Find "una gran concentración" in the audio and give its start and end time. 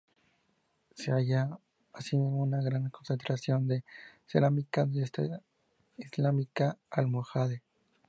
2.41-3.67